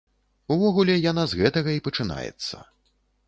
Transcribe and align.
Увогуле, 0.55 0.95
яна 1.11 1.25
з 1.33 1.39
гэтага 1.43 1.75
і 1.77 1.83
пачынаецца. 1.87 2.57